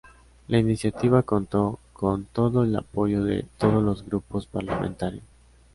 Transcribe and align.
La 0.47 0.57
iniciativa 0.57 1.21
contó 1.21 1.77
con 1.93 2.25
todo 2.25 2.63
el 2.63 2.75
apoyo 2.75 3.23
de 3.23 3.45
todos 3.59 3.83
los 3.83 4.03
Grupos 4.03 4.47
Parlamentarios. 4.47 5.21